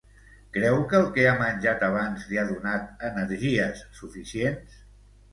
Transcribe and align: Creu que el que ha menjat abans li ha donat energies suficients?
Creu 0.53 0.75
que 0.91 0.95
el 0.99 1.03
que 1.17 1.25
ha 1.31 1.33
menjat 1.41 1.83
abans 1.87 2.23
li 2.29 2.39
ha 2.43 2.45
donat 2.51 3.03
energies 3.09 3.83
suficients? 3.99 4.81